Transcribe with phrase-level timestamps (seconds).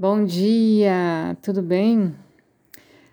[0.00, 2.14] Bom dia, tudo bem?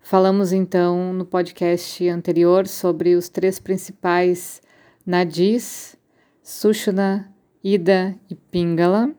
[0.00, 4.62] Falamos então no podcast anterior sobre os três principais
[5.04, 5.94] nadis,
[6.42, 7.30] Sushana,
[7.62, 9.14] Ida e Pingala.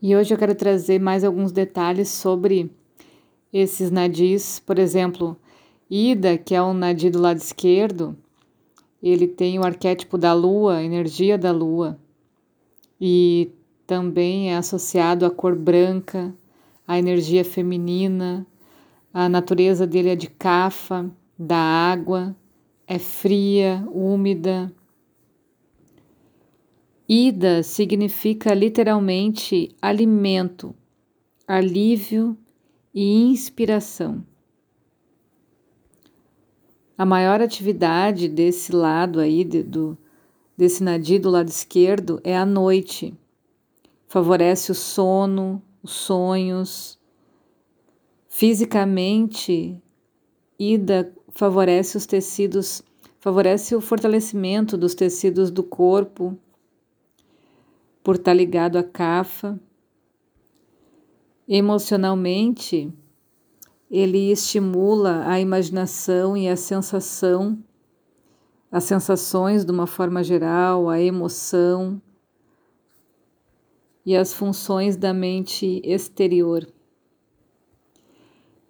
[0.00, 2.70] E hoje eu quero trazer mais alguns detalhes sobre
[3.52, 5.36] esses nadis, por exemplo,
[5.90, 8.16] Ida, que é o nadi do lado esquerdo,
[9.02, 11.98] ele tem o arquétipo da lua, energia da lua,
[13.00, 13.50] e
[13.88, 16.34] também é associado à cor branca,
[16.86, 18.46] à energia feminina,
[19.14, 22.36] a natureza dele é de cafa, da água,
[22.86, 24.70] é fria, úmida.
[27.08, 30.74] Ida significa literalmente alimento,
[31.46, 32.36] alívio
[32.94, 34.22] e inspiração.
[36.98, 39.96] A maior atividade desse lado aí, do,
[40.54, 43.16] desse nadi do lado esquerdo, é a noite
[44.08, 46.98] favorece o sono, os sonhos.
[48.28, 49.80] Fisicamente,
[50.58, 52.82] Ida favorece os tecidos,
[53.20, 56.36] favorece o fortalecimento dos tecidos do corpo,
[58.02, 59.60] por estar ligado à cafa.
[61.46, 62.92] Emocionalmente,
[63.90, 67.62] ele estimula a imaginação e a sensação,
[68.70, 72.00] as sensações de uma forma geral, a emoção
[74.08, 76.66] e as funções da mente exterior.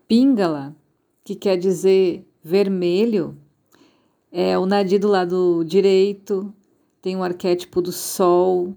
[0.09, 0.75] Pingala,
[1.23, 3.39] que quer dizer vermelho,
[4.33, 6.53] é o nadi do lado direito,
[7.01, 8.75] tem o arquétipo do sol,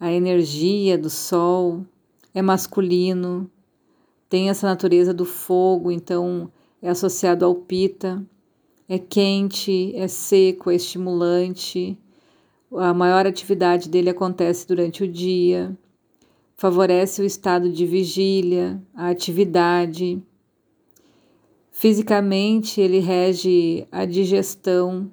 [0.00, 1.84] a energia do sol,
[2.32, 3.50] é masculino,
[4.30, 8.26] tem essa natureza do fogo, então é associado ao pita,
[8.88, 11.98] é quente, é seco, é estimulante.
[12.76, 15.76] A maior atividade dele acontece durante o dia
[16.62, 20.22] favorece o estado de vigília, a atividade.
[21.72, 25.10] Fisicamente, ele rege a digestão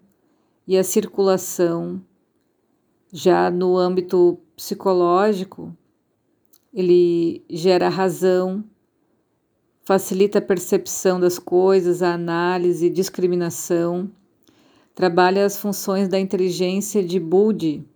[0.67, 1.99] e a circulação.
[3.11, 5.75] Já no âmbito psicológico,
[6.71, 8.63] ele gera razão,
[9.83, 14.11] facilita a percepção das coisas, a análise, discriminação,
[14.99, 17.87] trabalha as funções da inteligência de Budi,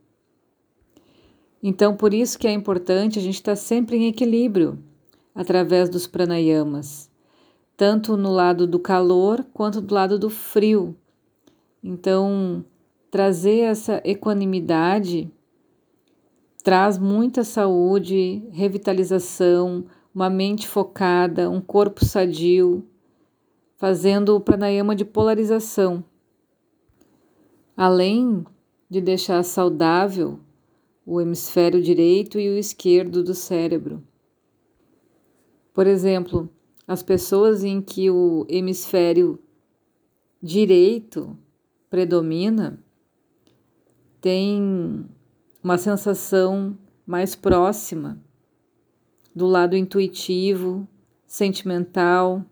[1.65, 4.77] então, por isso que é importante a gente estar sempre em equilíbrio
[5.33, 7.09] através dos pranayamas,
[7.77, 10.93] tanto no lado do calor quanto do lado do frio.
[11.81, 12.65] Então,
[13.09, 15.31] trazer essa equanimidade
[16.61, 22.85] traz muita saúde, revitalização, uma mente focada, um corpo sadio,
[23.77, 26.03] fazendo o pranayama de polarização.
[27.75, 28.45] Além
[28.89, 30.39] de deixar saudável
[31.06, 34.03] o hemisfério direito e o esquerdo do cérebro.
[35.73, 36.50] Por exemplo,
[36.88, 39.39] as pessoas em que o hemisfério
[40.41, 41.38] direito
[41.89, 42.79] predomina
[44.22, 45.06] têm
[45.63, 48.22] uma sensação mais próxima
[49.35, 50.88] do lado intuitivo,
[51.25, 52.45] sentimental.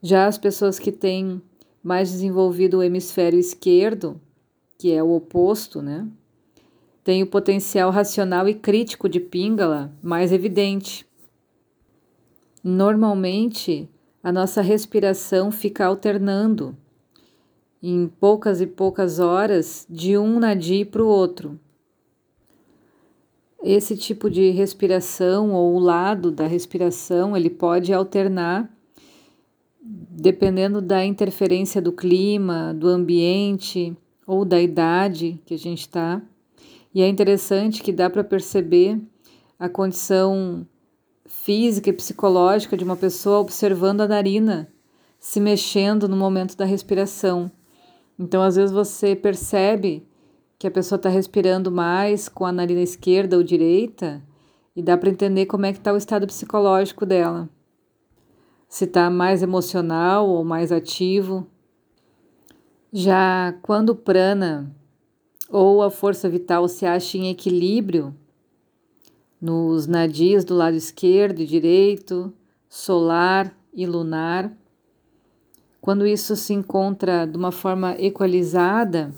[0.00, 1.42] Já as pessoas que têm
[1.82, 4.20] mais desenvolvido o hemisfério esquerdo,
[4.78, 6.08] que é o oposto, né?
[7.04, 11.06] tem o potencial racional e crítico de Pingala mais evidente.
[12.62, 13.88] Normalmente,
[14.22, 16.76] a nossa respiração fica alternando
[17.82, 21.58] em poucas e poucas horas de um nadi para o outro.
[23.60, 28.72] Esse tipo de respiração ou o lado da respiração, ele pode alternar
[30.14, 33.96] dependendo da interferência do clima, do ambiente
[34.26, 36.20] ou da idade que a gente está.
[36.94, 39.00] E é interessante que dá para perceber
[39.58, 40.66] a condição
[41.24, 44.68] física e psicológica de uma pessoa observando a narina
[45.18, 47.50] se mexendo no momento da respiração.
[48.18, 50.06] Então, às vezes, você percebe
[50.58, 54.22] que a pessoa está respirando mais com a narina esquerda ou direita
[54.76, 57.48] e dá para entender como é que está o estado psicológico dela.
[58.72, 61.46] Se está mais emocional ou mais ativo.
[62.90, 64.74] Já quando o prana
[65.50, 68.16] ou a força vital se acha em equilíbrio
[69.38, 72.32] nos nadis do lado esquerdo e direito,
[72.66, 74.50] solar e lunar.
[75.78, 79.12] Quando isso se encontra de uma forma equalizada,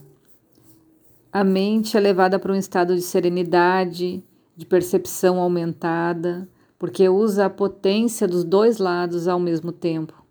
[1.33, 4.21] a mente é levada para um estado de serenidade,
[4.57, 6.49] de percepção aumentada,
[6.85, 10.23] porque usa a potência dos dois lados ao mesmo tempo.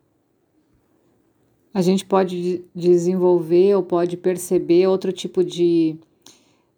[1.73, 5.97] A gente pode desenvolver ou pode perceber outro tipo de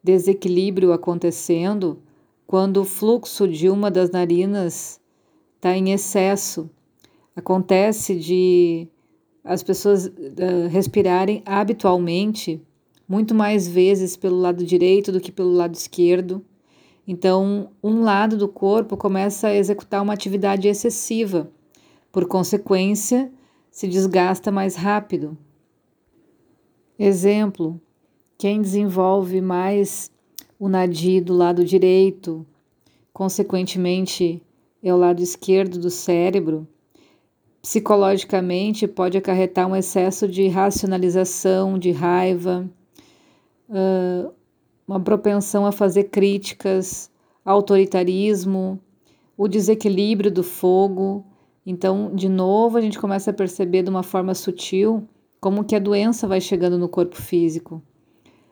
[0.01, 1.99] desequilíbrio acontecendo
[2.47, 4.97] quando o fluxo de uma das narinas
[5.57, 6.69] está em excesso.
[7.35, 8.87] Acontece de
[9.43, 12.61] as pessoas uh, respirarem habitualmente
[13.05, 16.45] muito mais vezes pelo lado direito do que pelo lado esquerdo.
[17.07, 21.49] Então, um lado do corpo começa a executar uma atividade excessiva.
[22.11, 23.31] Por consequência,
[23.69, 25.37] se desgasta mais rápido.
[26.97, 27.79] Exemplo:
[28.37, 30.09] quem desenvolve mais
[30.57, 32.45] o nadi do lado direito,
[33.13, 34.41] consequentemente
[34.81, 36.67] é o lado esquerdo do cérebro,
[37.61, 42.69] psicologicamente pode acarretar um excesso de racionalização, de raiva,
[44.87, 47.11] uma propensão a fazer críticas,
[47.43, 48.79] autoritarismo,
[49.37, 51.25] o desequilíbrio do fogo.
[51.65, 55.07] Então, de novo, a gente começa a perceber de uma forma sutil
[55.39, 57.81] como que a doença vai chegando no corpo físico.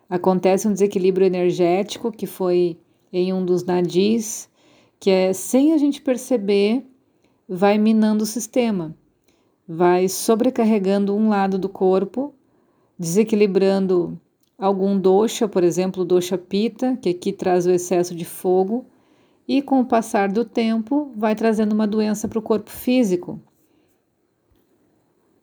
[0.09, 2.77] Acontece um desequilíbrio energético que foi
[3.11, 4.49] em um dos nadis,
[4.99, 6.85] que é sem a gente perceber,
[7.47, 8.95] vai minando o sistema,
[9.67, 12.33] vai sobrecarregando um lado do corpo,
[12.97, 14.19] desequilibrando
[14.57, 18.85] algum dosha, por exemplo, dosha pita, que aqui traz o excesso de fogo,
[19.47, 23.41] e com o passar do tempo vai trazendo uma doença para o corpo físico,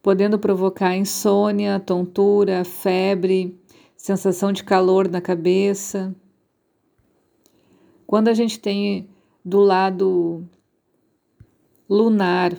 [0.02, 3.58] podendo provocar insônia, tontura, febre,
[3.96, 6.14] sensação de calor na cabeça.
[8.06, 9.08] Quando a gente tem
[9.44, 10.48] do lado
[11.88, 12.58] lunar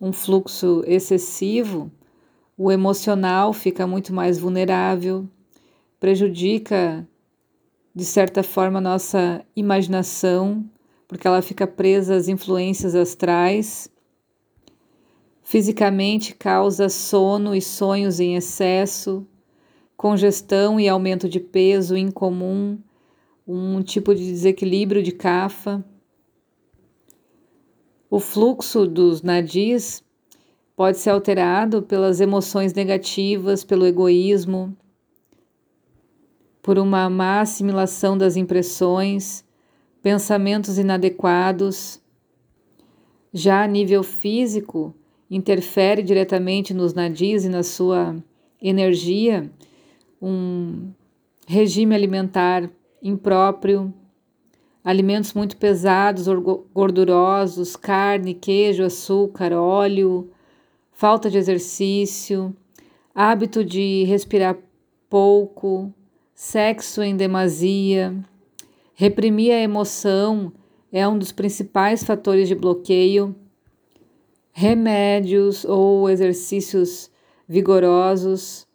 [0.00, 1.90] um fluxo excessivo,
[2.56, 5.28] o emocional fica muito mais vulnerável,
[6.00, 7.06] prejudica
[7.94, 10.64] de certa forma a nossa imaginação,
[11.06, 13.90] porque ela fica presa às influências astrais.
[15.42, 19.26] Fisicamente causa sono e sonhos em excesso,
[19.96, 22.78] congestão e aumento de peso incomum,
[23.46, 25.84] um tipo de desequilíbrio de cafa.
[28.08, 30.02] O fluxo dos nadis
[30.74, 34.74] pode ser alterado pelas emoções negativas, pelo egoísmo,
[36.62, 39.44] por uma má assimilação das impressões,
[40.02, 42.00] pensamentos inadequados.
[43.32, 44.94] Já a nível físico,
[45.30, 48.16] interfere diretamente nos nadis e na sua
[48.60, 49.50] energia
[50.20, 50.90] um
[51.46, 52.68] regime alimentar
[53.02, 53.94] impróprio,
[54.84, 56.26] alimentos muito pesados,
[56.74, 60.30] gordurosos, carne, queijo, açúcar, óleo,
[60.92, 62.54] falta de exercício,
[63.14, 64.56] hábito de respirar
[65.08, 65.92] pouco,
[66.40, 68.16] sexo em demasia,
[68.94, 70.50] reprimir a emoção
[70.90, 73.36] é um dos principais fatores de bloqueio.
[74.50, 77.10] Remédios ou exercícios
[77.46, 78.66] vigorosos.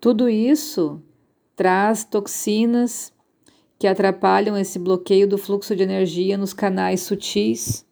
[0.00, 1.02] Tudo isso
[1.54, 3.12] traz toxinas
[3.78, 7.84] que atrapalham esse bloqueio do fluxo de energia nos canais sutis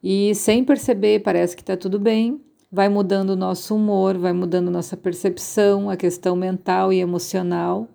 [0.00, 2.40] e, sem perceber, parece que está tudo bem,
[2.72, 7.86] vai mudando o nosso humor, vai mudando nossa percepção, a questão mental e emocional,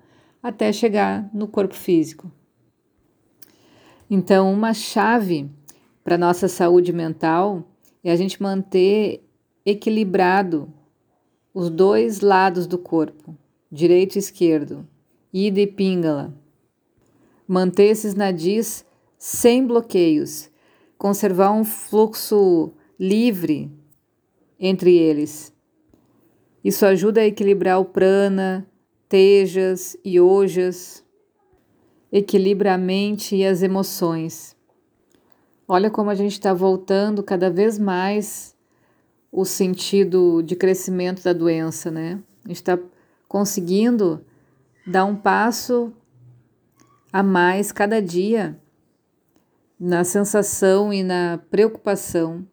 [0.41, 2.31] até chegar no corpo físico.
[4.07, 5.50] Então, uma chave
[6.03, 7.63] para nossa saúde mental
[8.03, 9.27] é a gente manter
[9.65, 10.71] equilibrado
[11.51, 13.35] os dois lados do corpo,
[13.71, 14.88] direito e esquerdo,
[15.33, 16.31] ida e pingala.
[17.47, 18.85] Manter esses nadis
[19.18, 20.51] sem bloqueios,
[21.00, 23.72] conservar um fluxo livre
[24.59, 25.53] entre eles.
[26.63, 28.67] Isso ajuda a equilibrar o prana,
[29.07, 31.03] tejas e ojas,
[32.11, 34.55] equilibra a mente e as emoções.
[35.67, 38.55] Olha como a gente está voltando cada vez mais
[39.31, 42.19] o sentido de crescimento da doença, né?
[42.45, 42.79] A gente está
[43.27, 44.25] conseguindo
[44.85, 45.93] dar um passo
[47.11, 48.59] a mais cada dia
[49.79, 52.47] na sensação e na preocupação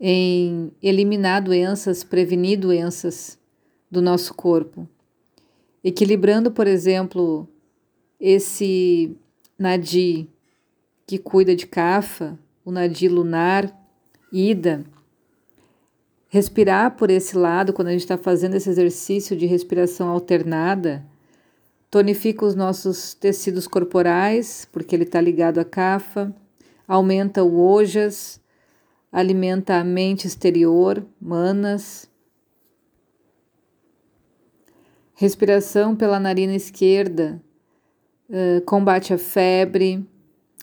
[0.00, 3.38] em eliminar doenças, prevenir doenças
[3.90, 4.88] do nosso corpo.
[5.82, 7.48] Equilibrando, por exemplo,
[8.20, 9.16] esse
[9.58, 10.28] nadi
[11.06, 13.72] que cuida de cafa, o nadi lunar,
[14.32, 14.84] ida.
[16.28, 21.06] Respirar por esse lado, quando a gente está fazendo esse exercício de respiração alternada,
[21.90, 26.34] tonifica os nossos tecidos corporais, porque ele está ligado à cafa,
[26.86, 28.40] aumenta o ojas,
[29.16, 32.06] alimenta a mente exterior, manas.
[35.14, 37.42] Respiração pela narina esquerda
[38.28, 40.06] uh, combate a febre,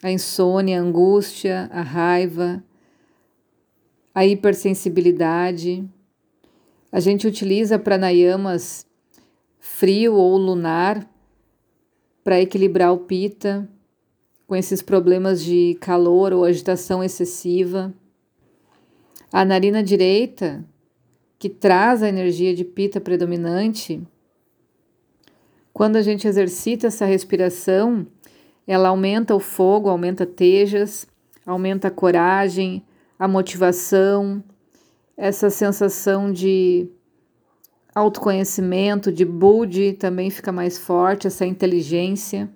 [0.03, 2.63] a insônia, a angústia, a raiva,
[4.13, 5.83] a hipersensibilidade.
[6.91, 8.85] A gente utiliza pranayamas
[9.59, 11.09] frio ou lunar
[12.23, 13.67] para equilibrar o pita
[14.45, 17.91] com esses problemas de calor ou agitação excessiva.
[19.33, 20.63] A narina direita,
[21.39, 23.99] que traz a energia de pita predominante,
[25.73, 28.05] quando a gente exercita essa respiração,
[28.67, 31.07] ela aumenta o fogo, aumenta tejas,
[31.47, 32.85] aumenta a coragem,
[33.17, 34.43] a motivação,
[35.17, 36.87] essa sensação de
[37.95, 42.47] autoconhecimento, de Budi também fica mais forte, essa inteligência.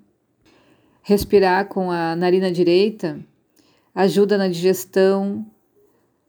[1.01, 3.19] Respirar com a narina direita
[3.95, 5.43] ajuda na digestão,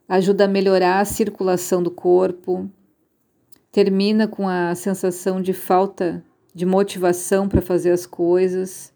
[0.09, 2.67] ajuda a melhorar a circulação do corpo,
[3.71, 6.23] termina com a sensação de falta
[6.53, 8.91] de motivação para fazer as coisas,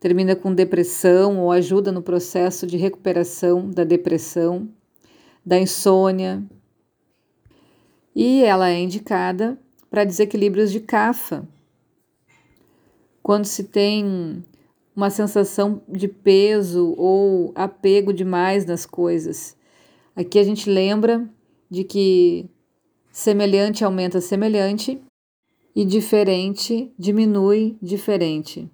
[0.00, 4.66] termina com depressão ou ajuda no processo de recuperação da depressão,
[5.44, 6.42] da insônia,
[8.16, 9.58] e ela é indicada
[9.90, 11.46] para desequilíbrios de cafa.
[13.22, 14.42] Quando se tem
[14.96, 19.56] uma sensação de peso ou apego demais nas coisas.
[20.14, 21.28] Aqui a gente lembra
[21.70, 22.48] de que
[23.10, 25.00] semelhante aumenta semelhante
[25.74, 28.70] e diferente diminui diferente.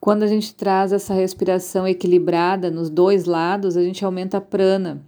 [0.00, 5.02] Quando a gente traz essa respiração equilibrada nos dois lados, a gente aumenta a prana,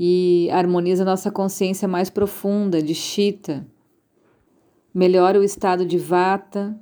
[0.00, 3.66] e harmoniza nossa consciência mais profunda de Chitta.
[4.94, 6.78] Melhora o estado de Vata,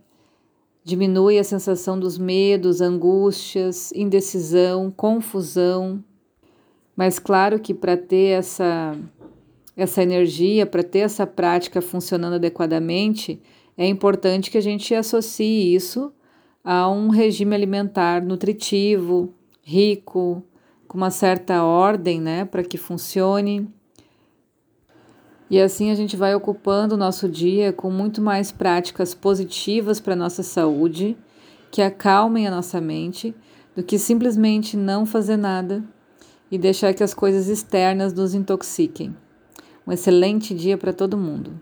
[0.85, 6.05] diminui a sensação dos medos, angústias, indecisão, confusão.
[6.97, 8.97] Mas claro que para ter essa
[9.77, 13.43] essa energia, para ter essa prática funcionando adequadamente,
[13.77, 16.11] é importante que a gente associe isso
[16.65, 20.43] a um regime alimentar nutritivo, rico,
[20.89, 23.69] com uma certa ordem, né, para que funcione.
[25.51, 30.15] E assim a gente vai ocupando o nosso dia com muito mais práticas positivas para
[30.15, 31.19] a nossa saúde,
[31.71, 33.35] que acalmem a nossa mente,
[33.75, 35.85] do que simplesmente não fazer nada
[36.51, 39.17] e deixar que as coisas externas nos intoxiquem.
[39.87, 41.61] Um excelente dia para todo mundo.